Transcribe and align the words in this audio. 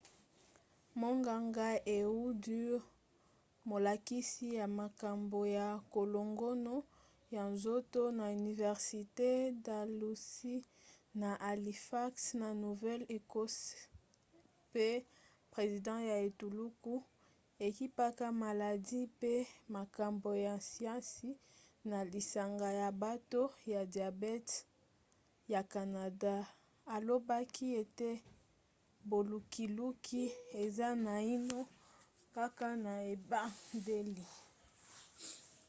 monganga 1.01 1.67
ehud 1.97 2.43
ur 2.73 2.81
molakisi 3.71 4.47
ya 4.59 4.65
makambo 4.81 5.39
ya 5.57 5.67
kolongono 5.93 6.75
ya 7.35 7.43
nzoto 7.53 8.01
na 8.19 8.25
université 8.41 9.29
dalhousie 9.67 10.61
na 11.21 11.29
halifax 11.45 12.13
na 12.41 12.47
nouvelle-écosse 12.63 13.69
pe 14.73 14.87
president 15.53 16.01
ya 16.11 16.17
etuluku 16.27 16.93
ekipaka 17.67 18.25
maladi 18.43 19.01
mpe 19.13 19.33
makambo 19.77 20.29
ya 20.45 20.53
siansi 20.69 21.29
na 21.89 21.97
lisanga 22.13 22.69
ya 22.81 22.89
bato 23.03 23.41
ya 23.73 23.81
diabete 23.93 24.55
ya 25.53 25.61
canada 25.73 26.33
alobaki 26.95 27.65
ete 27.81 28.11
bolukiluki 29.09 30.23
eza 30.63 30.87
naino 31.07 31.59
kaka 32.35 32.69
na 32.85 32.93
ebandeli 33.13 34.27